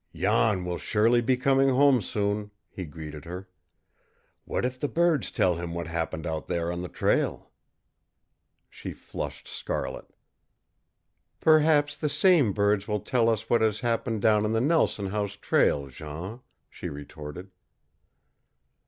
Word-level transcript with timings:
"Jan 0.15 0.65
will 0.65 0.79
surely 0.79 1.21
be 1.21 1.37
coming 1.37 1.69
home 1.69 2.01
soon," 2.01 2.49
he 2.71 2.85
greeted 2.85 3.23
her. 3.25 3.47
"What 4.45 4.65
if 4.65 4.79
the 4.79 4.87
birds 4.87 5.29
tell 5.29 5.57
him 5.57 5.75
what 5.75 5.85
happened 5.85 6.25
out 6.25 6.47
there 6.47 6.71
on 6.71 6.81
the 6.81 6.89
trail?" 6.89 7.51
She 8.67 8.93
flushed 8.93 9.47
scarlet. 9.47 10.07
"Perhaps 11.39 11.97
the 11.97 12.09
same 12.09 12.51
birds 12.51 12.87
will 12.87 13.01
tell 13.01 13.29
us 13.29 13.47
what 13.47 13.61
has 13.61 13.81
happened 13.81 14.23
down 14.23 14.43
on 14.43 14.53
the 14.53 14.59
Nelson 14.61 15.05
House 15.05 15.35
trail, 15.35 15.85
Jean," 15.85 16.39
she 16.67 16.89
retorted. 16.89 17.51